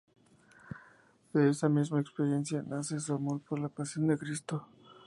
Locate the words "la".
3.59-3.69